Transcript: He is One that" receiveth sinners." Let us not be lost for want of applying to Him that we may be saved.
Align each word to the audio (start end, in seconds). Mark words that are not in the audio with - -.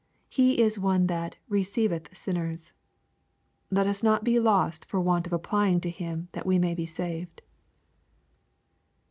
He 0.29 0.59
is 0.59 0.79
One 0.79 1.05
that" 1.05 1.35
receiveth 1.47 2.17
sinners." 2.17 2.73
Let 3.69 3.85
us 3.85 4.01
not 4.01 4.23
be 4.23 4.39
lost 4.39 4.83
for 4.83 4.99
want 4.99 5.27
of 5.27 5.31
applying 5.33 5.79
to 5.81 5.91
Him 5.91 6.27
that 6.31 6.47
we 6.47 6.57
may 6.57 6.73
be 6.73 6.87
saved. 6.87 7.43